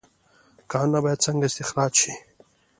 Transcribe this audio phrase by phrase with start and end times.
[0.71, 2.13] کانونه باید څنګه استخراج شي؟